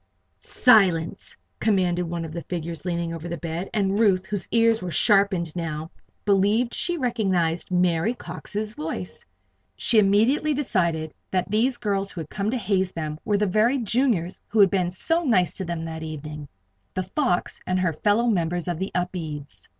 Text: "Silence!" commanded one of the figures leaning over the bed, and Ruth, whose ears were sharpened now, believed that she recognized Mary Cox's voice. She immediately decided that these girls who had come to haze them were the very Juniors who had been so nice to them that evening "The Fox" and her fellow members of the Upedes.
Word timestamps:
"Silence!" 0.39 1.37
commanded 1.59 2.01
one 2.09 2.25
of 2.25 2.31
the 2.31 2.41
figures 2.41 2.85
leaning 2.85 3.13
over 3.13 3.27
the 3.29 3.37
bed, 3.37 3.69
and 3.71 3.99
Ruth, 3.99 4.25
whose 4.25 4.47
ears 4.49 4.81
were 4.81 4.89
sharpened 4.89 5.55
now, 5.55 5.91
believed 6.25 6.71
that 6.71 6.77
she 6.77 6.97
recognized 6.97 7.69
Mary 7.69 8.15
Cox's 8.15 8.73
voice. 8.73 9.23
She 9.75 9.99
immediately 9.99 10.55
decided 10.55 11.13
that 11.29 11.51
these 11.51 11.77
girls 11.77 12.09
who 12.09 12.21
had 12.21 12.31
come 12.31 12.49
to 12.49 12.57
haze 12.57 12.91
them 12.93 13.19
were 13.25 13.37
the 13.37 13.45
very 13.45 13.77
Juniors 13.77 14.39
who 14.47 14.57
had 14.59 14.71
been 14.71 14.89
so 14.89 15.23
nice 15.23 15.55
to 15.57 15.65
them 15.65 15.85
that 15.85 16.01
evening 16.01 16.47
"The 16.95 17.03
Fox" 17.03 17.59
and 17.67 17.79
her 17.79 17.93
fellow 17.93 18.25
members 18.25 18.67
of 18.67 18.79
the 18.79 18.91
Upedes. 18.95 19.67